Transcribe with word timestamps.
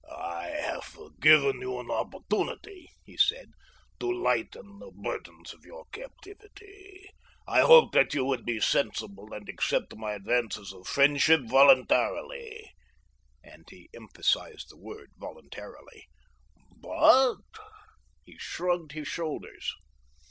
"I 0.09 0.47
have 0.47 0.97
given 1.19 1.61
you 1.61 1.79
an 1.79 1.91
opportunity," 1.91 2.89
he 3.03 3.17
said, 3.17 3.51
"to 3.99 4.11
lighten 4.11 4.79
the 4.79 4.89
burdens 4.89 5.53
of 5.53 5.63
your 5.63 5.85
captivity. 5.91 7.07
I 7.47 7.59
hoped 7.61 7.93
that 7.93 8.15
you 8.15 8.25
would 8.25 8.43
be 8.43 8.59
sensible 8.61 9.31
and 9.31 9.47
accept 9.47 9.95
my 9.95 10.13
advances 10.13 10.73
of 10.73 10.87
friendship 10.87 11.41
voluntarily," 11.43 12.71
and 13.43 13.63
he 13.69 13.91
emphasized 13.93 14.71
the 14.71 14.77
word 14.79 15.11
"voluntarily," 15.19 16.07
"but—" 16.75 17.35
He 18.25 18.37
shrugged 18.39 18.93
his 18.93 19.07
shoulders. 19.07 19.71